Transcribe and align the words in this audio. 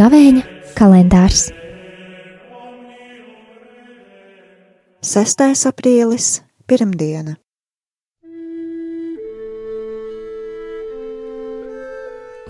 Gavēņa 0.00 0.42
kalendārs 0.78 1.48
6. 5.04 5.42
aprīlis, 5.68 6.28
pirmdiena. 6.70 7.34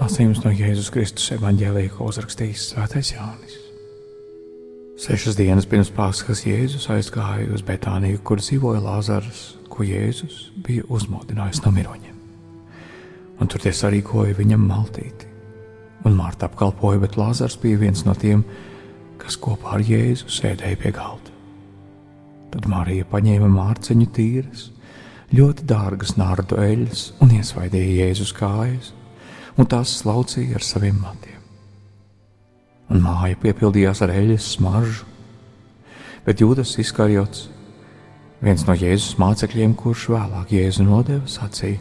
Lasījums 0.00 0.44
no 0.44 0.52
Jēzus 0.52 0.92
Kristus 0.92 1.32
evanģēlīja, 1.38 1.94
ko 1.96 2.12
uzrakstījis 2.12 2.70
Svētais 2.74 3.14
Jānis. 3.16 3.69
Sešas 5.00 5.32
dienas 5.38 5.64
pirms 5.64 5.88
Pāskas 5.96 6.42
Jēzus 6.44 6.82
aizgāja 6.92 7.46
uz 7.56 7.62
Betāniju, 7.64 8.18
kur 8.20 8.36
dzīvoja 8.42 8.82
Lāzars, 8.84 9.38
ko 9.72 9.80
Jēzus 9.80 10.50
bija 10.60 10.84
uzmodinājis 10.92 11.62
no 11.64 11.72
miroņiem. 11.72 12.18
Un 13.40 13.48
tur 13.48 13.64
tie 13.64 13.72
sarīkoja 13.72 14.36
viņam 14.36 14.66
maltīti. 14.68 15.30
Un 16.04 16.18
Mārta 16.18 16.50
apkalpoja, 16.50 17.00
bet 17.00 17.16
Lāzars 17.16 17.56
bija 17.62 17.80
viens 17.80 18.04
no 18.04 18.12
tiem, 18.12 18.44
kas 19.16 19.40
kopā 19.40 19.78
ar 19.78 19.86
Jēzu 19.88 20.28
sēdēja 20.36 20.82
pie 20.84 20.92
galda. 21.00 21.32
Tad 22.52 22.68
Marija 22.68 23.08
paņēma 23.08 23.48
mārciņu 23.56 24.12
tīras, 24.20 24.68
ļoti 25.32 25.64
dārgas 25.64 26.18
nārdu 26.20 26.60
eļļas 26.60 27.08
un 27.24 27.38
iesvaidīja 27.40 28.04
Jēzus 28.04 28.36
kājas, 28.36 28.92
un 29.56 29.64
tās 29.64 29.96
slaucīja 30.04 30.60
ar 30.60 30.72
saviem 30.74 31.00
matiem. 31.00 31.39
Un 32.90 33.02
māja 33.04 33.38
piepildījās 33.38 34.02
ar 34.02 34.12
eļļas 34.14 34.50
smaržu, 34.56 35.06
bet 36.26 36.42
Jūdas 36.42 36.74
izkarjots, 36.82 37.48
viens 38.42 38.66
no 38.66 38.74
Jēzus 38.74 39.18
mācekļiem, 39.22 39.76
kurš 39.78 40.08
vēlāk 40.14 40.54
Jēzu 40.56 40.86
nodeva, 40.88 41.26
sacīja, 41.30 41.78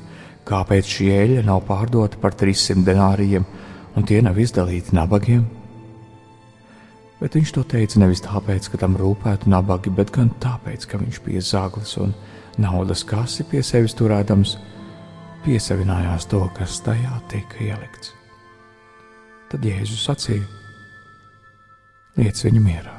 kāpēc 0.50 0.90
šī 0.98 1.10
eļļa 1.16 1.46
nav 1.50 1.64
pārdota 1.68 2.22
par 2.22 2.38
300 2.38 2.86
denārijiem, 2.86 3.48
un 3.98 4.06
tie 4.06 4.22
nav 4.26 4.38
izdalīti 4.38 4.94
nabagiem 4.98 5.48
Bet 7.20 7.36
viņš 7.36 7.52
to 7.52 7.66
teica 7.68 8.00
nevis 8.00 8.22
tāpēc, 8.24 8.70
ka 8.72 8.80
tam 8.80 8.96
rūpētu 9.00 9.52
nabagi, 9.52 9.92
bet 9.92 10.12
gan 10.16 10.30
tāpēc, 10.40 10.86
ka 10.88 11.00
viņš 11.02 11.18
bija 11.26 11.42
zaglis 11.44 11.98
un 12.00 12.14
naudas 12.60 13.04
kasi 13.08 13.44
pie 13.44 13.60
sevis 13.64 13.96
turēdams, 14.00 14.56
piesavinājās 15.44 16.30
to, 16.32 16.46
kas 16.56 16.80
tajā 16.86 17.20
tika 17.32 17.60
ielikts. 17.66 18.14
Tad 19.52 19.68
Jēzus 19.68 20.06
sacīja: 20.08 20.48
Liec 22.18 22.42
viņu 22.46 22.64
mierā. 22.64 22.96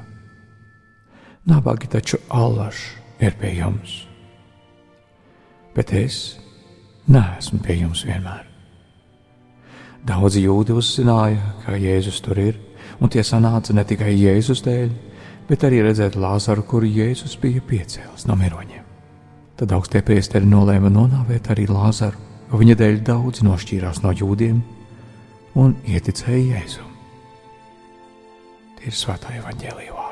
Nabagi 1.50 1.89
taču 1.91 2.20
allaž 2.28 2.78
ir 3.20 3.34
pie 3.41 3.56
jums, 3.56 4.05
bet 5.75 5.92
es 5.97 6.39
neesmu 7.11 7.58
pie 7.64 7.81
jums 7.81 8.05
vienmēr. 8.06 8.47
Daudzi 10.06 10.44
jūdi 10.44 10.77
uzzināja, 10.77 11.41
ka 11.64 11.77
Jēzus 11.77 12.20
tur 12.25 12.38
ir 12.41 12.61
un 13.00 13.11
tie 13.12 13.25
sanāca 13.27 13.75
ne 13.77 13.84
tikai 13.84 14.12
Jēzus 14.14 14.62
dēļ, 14.64 14.91
bet 15.48 15.64
arī 15.66 15.83
redzēt 15.84 16.19
Lāzaru, 16.20 16.64
kuru 16.69 16.88
Jēzus 16.88 17.36
bija 17.41 17.62
piecēlis 17.66 18.28
no 18.28 18.36
miroņiem. 18.41 18.84
Tad 19.61 19.75
augstie 19.77 20.00
priesteri 20.05 20.48
nolēma 20.48 20.92
nonāvēt 20.92 21.50
arī 21.53 21.66
Lāzaru, 21.69 22.20
jo 22.50 22.61
viņa 22.61 22.78
dēļ 22.81 23.03
daudzi 23.08 23.48
nošķīrās 23.48 24.05
no 24.05 24.14
jūdiem 24.16 24.62
un 25.61 25.77
ieticēja 25.88 26.47
Jēzum. 26.55 26.89
Ir 28.81 28.97
svētā 28.97 29.36
evaņģēlīja 29.41 29.97
vārdi. 29.97 30.09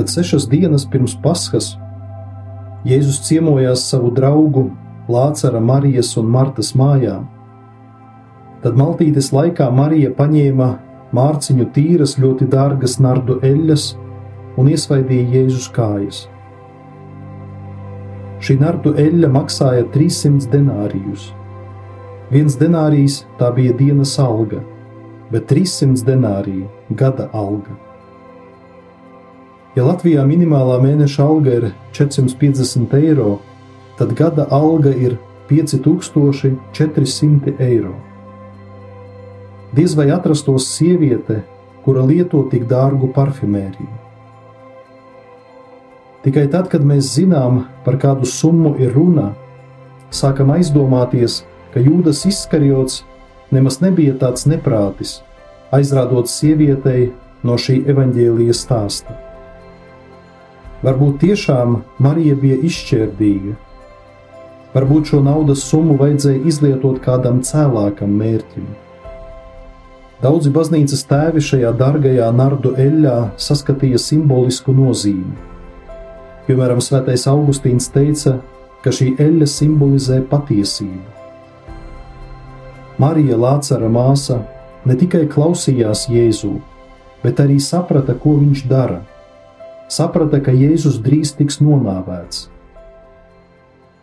kad 0.00 0.08
sešas 0.08 0.46
dienas 0.48 0.86
pirms 0.88 1.12
Paskas 1.20 1.74
Jēzus 2.88 3.18
ciemojās 3.26 3.82
savu 3.90 4.08
draugu 4.16 4.70
Lācara, 5.10 5.60
Marijas 5.60 6.14
un 6.16 6.30
Martas 6.32 6.70
mājā. 6.72 7.18
Tad 8.62 8.78
maltītes 8.80 9.28
laikā 9.36 9.66
Marija 9.74 10.14
paņēma 10.16 10.68
mārciņu 11.16 11.66
tīras, 11.74 12.18
ļoti 12.20 12.44
dārgas 12.50 12.98
nardu 13.02 13.38
eļļas 13.46 13.84
un 14.60 14.68
iesvaidīja 14.70 15.30
Jēzus 15.34 15.68
kājas. 15.74 16.18
Šī 18.40 18.54
nardu 18.60 18.90
eļļa 18.96 19.28
maksāja 19.34 19.84
300 19.92 20.48
denārijus. 20.52 21.34
Viens 22.30 22.56
denārijs 22.56 23.24
tā 23.40 23.50
bija 23.52 23.72
dienas 23.76 24.18
alga, 24.22 24.60
bet 25.32 25.46
300 25.50 26.04
denārija 26.06 26.66
gada 26.96 27.28
alga. 27.36 27.74
Ja 29.76 29.84
Latvijā 29.86 30.24
minimālā 30.26 30.80
mēneša 30.82 31.22
alga 31.22 31.50
ir 31.58 31.64
450 31.94 32.94
eiro, 32.98 33.38
tad 33.98 34.14
gada 34.18 34.46
alga 34.50 34.90
ir 34.90 35.18
5400 35.50 37.60
eiro. 37.60 38.09
Diez 39.72 39.94
vai 39.94 40.10
atrastos 40.10 40.66
sieviete, 40.74 41.44
kura 41.84 42.02
lieto 42.02 42.42
tik 42.50 42.64
dārgu 42.70 43.12
parfimēriju. 43.14 43.90
Tikai 46.24 46.48
tad, 46.52 46.66
kad 46.72 46.82
mēs 46.84 47.14
zinām, 47.14 47.62
par 47.84 47.96
kādu 48.02 48.26
summu 48.28 48.74
ir 48.82 48.90
runa, 48.92 49.30
sākam 50.10 50.50
aizdomāties, 50.56 51.44
ka 51.70 51.80
Jūdas 51.80 52.26
izskarjots 52.28 53.04
nemaz 53.54 53.78
nebija 53.80 54.16
tāds 54.18 54.44
neprātis, 54.50 55.20
aizrādot 55.72 56.28
sievietei 56.28 57.12
no 57.46 57.54
šī 57.54 57.80
evaņģēlijas 57.94 58.66
stāsta. 58.66 59.16
Varbūt 60.82 61.22
tiešām 61.22 61.80
Marija 62.02 62.34
bija 62.42 62.58
izšķērdīga. 62.66 63.56
Varbūt 64.74 65.14
šo 65.14 65.24
naudas 65.24 65.62
summu 65.70 65.96
vajadzēja 66.00 66.46
izlietot 66.50 67.00
kādam 67.04 67.42
cēlākam 67.46 68.12
mērķim. 68.18 68.68
Daudzi 70.20 70.50
baznīcas 70.52 71.06
tēvi 71.08 71.40
šajā 71.40 71.70
dārgajā 71.80 72.26
nardu 72.36 72.74
eļļā 72.76 73.14
saskatīja 73.40 74.00
simbolisku 74.00 74.74
nozīmi. 74.76 75.32
Piemēram, 76.44 76.80
Svētais 76.84 77.24
Augustīns 77.30 77.88
teica, 77.94 78.36
ka 78.84 78.92
šī 78.92 79.14
eļļa 79.20 79.48
simbolizē 79.48 80.20
patiesību. 80.28 81.16
Marija 83.00 83.38
Lācara 83.40 83.88
māsa 83.88 84.42
ne 84.84 84.96
tikai 85.00 85.24
klausījās 85.30 86.04
Jēzū, 86.12 86.52
bet 87.24 87.40
arī 87.40 87.56
saprata, 87.60 88.12
ko 88.12 88.36
viņš 88.42 88.66
dara 88.68 89.00
saprata, 89.90 90.38
ka 90.44 90.54
Jēzus 90.54 91.00
drīz 91.02 91.34
tiks 91.38 91.58
nonāvēts. 91.62 92.46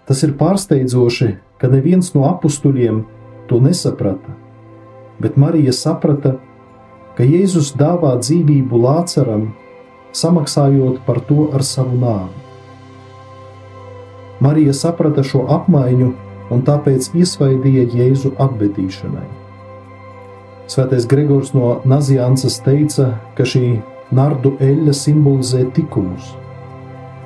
Tas 0.07 0.23
ir 0.23 0.35
pārsteidzoši, 0.39 1.29
ka 1.59 1.69
neviens 1.71 2.13
no 2.15 2.27
apstuļiem 2.29 3.03
to 3.47 3.59
nesaprata, 3.63 4.35
bet 5.21 5.37
Marija 5.37 5.73
saprata, 5.73 6.35
ka 7.17 7.25
Jēzus 7.25 7.73
dāvā 7.77 8.15
dzīvību 8.21 8.81
Lācaram, 8.83 9.49
samaksājot 10.13 11.01
par 11.05 11.21
to 11.29 11.49
ar 11.53 11.65
savu 11.65 11.97
nāvi. 12.01 12.45
Marija 14.43 14.73
saprata 14.77 15.23
šo 15.25 15.47
apmaiņu 15.49 16.11
un 16.53 16.63
tāpēc 16.67 17.09
iesvaidīja 17.17 17.87
Jēzu 17.97 18.35
apbedīšanai. 18.41 19.25
Svētais 20.67 21.07
Gregors 21.09 21.53
no 21.55 21.77
Nazijānsas 21.87 22.59
teica, 22.65 23.13
ka 23.37 23.47
šī 23.47 23.79
Nardu 24.11 24.53
eļļa 24.63 24.93
simbolizē 24.95 25.65
likumus. 25.75 26.29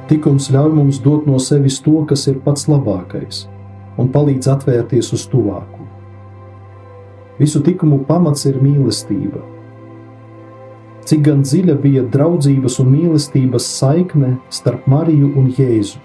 Tikums 0.09 0.49
ļauj 0.53 0.71
mums 0.77 0.99
dot 1.03 1.27
no 1.29 1.37
sevis 1.39 1.77
to, 1.85 1.99
kas 2.09 2.25
ir 2.31 2.39
pats 2.45 2.65
labākais, 2.71 3.45
un 4.01 4.09
palīdz 4.13 4.49
atvērties 4.55 5.11
uz 5.17 5.27
tuvāku. 5.29 5.80
Visu 7.39 7.61
likumu 7.65 8.01
pamats 8.07 8.45
ir 8.49 8.59
mīlestība. 8.61 9.41
Cik 11.07 11.23
gan 11.25 11.41
dziļa 11.41 11.75
bija 11.81 12.03
draudzības 12.13 12.77
un 12.83 12.91
mīlestības 12.93 13.65
saikne 13.79 14.35
starp 14.53 14.85
Mariju 14.91 15.31
un 15.39 15.49
Jēzu, 15.57 15.97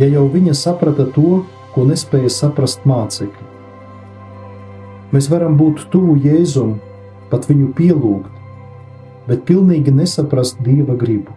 ja 0.00 0.08
jau 0.10 0.26
viņa 0.32 0.56
saprata 0.58 1.06
to, 1.14 1.42
ko 1.74 1.86
nespēja 1.86 2.30
saprast 2.32 2.86
mācekļi. 2.88 3.46
Mēs 5.14 5.30
varam 5.32 5.54
būt 5.56 5.86
tuvu 5.92 6.18
Jēzum, 6.24 6.74
pat 7.30 7.46
viņu 7.48 7.70
pielūgt, 7.78 8.32
bet 9.28 9.44
pilnīgi 9.48 9.94
nesaprast 9.94 10.60
dieva 10.64 10.96
gribu. 10.98 11.32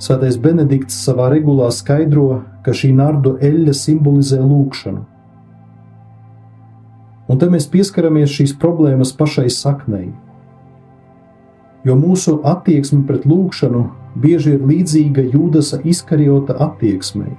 Svētais 0.00 0.38
Benedikts 0.40 0.96
savā 1.04 1.28
regulā 1.32 1.68
skaidro, 1.74 2.42
ka 2.64 2.72
šī 2.72 2.92
nardu 2.96 3.34
eļļa 3.44 3.74
simbolizē 3.76 4.38
lūgšanu. 4.40 5.02
Un 7.30 7.38
te 7.38 7.46
mēs 7.46 7.68
pieskaramies 7.70 8.32
šīs 8.34 8.56
problēmas 8.58 9.14
pašai 9.14 9.46
saknei. 9.54 10.10
jo 11.84 11.94
mūsu 11.96 12.40
attieksme 12.44 13.06
pret 13.08 13.24
lūgšanu 13.28 13.86
bieži 14.20 14.56
ir 14.56 14.64
līdzīga 14.68 15.24
Jūdasa 15.32 15.80
izkariota 15.88 16.56
attieksmei. 16.60 17.32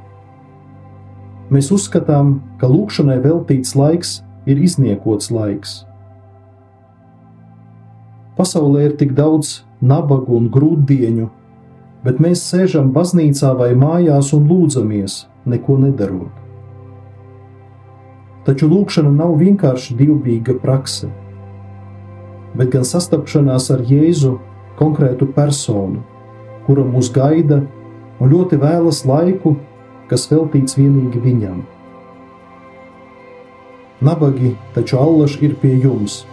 Mēs 1.52 1.70
uzskatām, 1.76 2.40
ka 2.58 2.70
lūgšanai 2.72 3.20
veltīts 3.22 3.76
laiks 3.76 4.22
ir 4.50 4.58
izniekots 4.58 5.30
laiks. 5.36 5.82
Pasaulē 8.38 8.88
ir 8.88 8.96
tik 8.98 9.12
daudz 9.14 9.60
nabagu 9.82 10.38
un 10.40 10.48
grūtdieņu, 10.50 11.28
bet 12.06 12.22
mēs 12.24 12.46
sēžam 12.48 12.94
baznīcā 12.96 13.52
vai 13.60 13.74
mājās 13.78 14.32
un 14.34 14.48
lūdzamies, 14.50 15.26
neko 15.46 15.78
nedarot. 15.84 16.32
Taču 18.42 18.66
lūkšana 18.66 19.12
nav 19.14 19.36
vienkārši 19.38 19.94
divbijīga 20.00 20.56
prakse, 20.64 21.12
bet 22.58 22.72
gan 22.74 22.86
sastapšanās 22.88 23.68
ar 23.76 23.84
Jēzu 23.86 24.32
konkrētu 24.80 25.28
personu, 25.36 26.00
kura 26.66 26.82
mūs 26.82 27.12
gaida 27.14 27.60
un 28.18 28.32
ļoti 28.32 28.58
vēlas 28.64 29.04
laiku, 29.06 29.54
kas 30.10 30.26
veltīts 30.32 30.74
vienīgi 30.80 31.22
viņam. 31.22 31.60
Nabagi 34.02 34.56
taču 34.74 34.98
allaž 34.98 35.36
ir 35.46 35.54
pie 35.62 35.76
jums, 35.84 36.24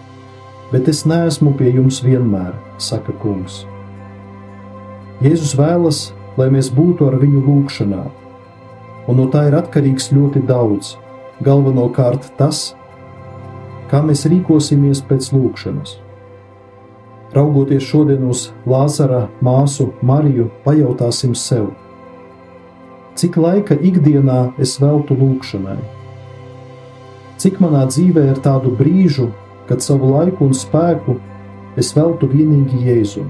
bet 0.72 0.88
es 0.88 1.02
neesmu 1.04 1.52
pie 1.58 1.74
jums 1.74 1.98
vienmēr, 2.06 2.54
saka 2.80 3.12
kungs. 3.20 3.66
Jēzus 5.20 5.52
vēlas, 5.60 6.00
lai 6.40 6.48
mēs 6.56 6.72
būtu 6.72 7.10
ar 7.10 7.18
viņu 7.20 7.44
lūgšanā, 7.44 8.00
un 9.12 9.20
no 9.20 9.28
tā 9.28 9.44
ir 9.50 9.58
atkarīgs 9.60 10.08
ļoti 10.16 10.46
daudz 10.48 10.94
galvenokārt 11.44 12.32
tas, 12.38 12.72
kā 13.90 14.02
mēs 14.04 14.26
rīkosimies 14.28 15.02
pēc 15.08 15.30
lūkšanas. 15.34 15.96
Raugoties 17.36 17.84
šodien 17.84 18.24
uz 18.28 18.48
Lāzara 18.68 19.26
māsu 19.44 19.90
Mariju, 20.02 20.48
pajautāsim 20.64 21.34
sev, 21.36 21.68
cik 23.18 23.36
laika 23.36 23.76
ikdienā 23.76 24.54
es 24.62 24.76
veltu 24.80 25.16
lūkšanai? 25.18 25.78
Cik 27.38 27.60
manā 27.62 27.84
dzīvē 27.90 28.24
ir 28.32 28.40
tādu 28.42 28.72
brīžu, 28.78 29.28
kad 29.68 29.84
savu 29.84 30.14
laiku 30.14 30.48
un 30.48 30.56
spēku 30.56 31.18
es 31.78 31.92
veltu 31.94 32.30
vienīgi 32.30 32.80
Jēzum? 32.88 33.28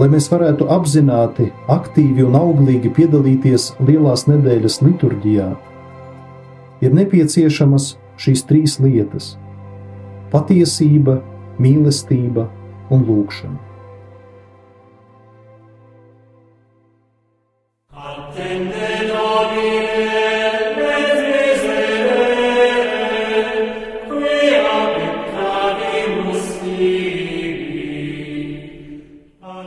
Lai 0.00 0.08
mēs 0.08 0.30
varētu 0.32 0.70
apzināti, 0.72 1.50
aktīvi 1.70 2.24
un 2.24 2.38
auglīgi 2.38 2.90
piedalīties 2.96 3.74
lielās 3.84 4.24
nedēļas 4.30 4.80
liturģijā, 4.86 5.50
ir 6.82 6.94
nepieciešamas 6.94 7.94
šīs 8.20 8.46
trīs 8.48 8.78
lietas- 8.82 9.36
patiesība, 10.32 11.20
mīlestība 11.62 12.48
un 12.90 13.06
lūkšana. 13.06 13.68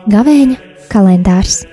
Gavēņa 0.05 0.55
kalendārs 0.91 1.63